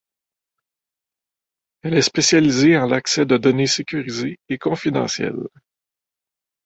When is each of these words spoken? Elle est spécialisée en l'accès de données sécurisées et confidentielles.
Elle 1.83 1.93
est 1.93 2.01
spécialisée 2.01 2.75
en 2.75 2.87
l'accès 2.87 3.23
de 3.27 3.37
données 3.37 3.67
sécurisées 3.67 4.39
et 4.49 4.57
confidentielles. 4.57 5.47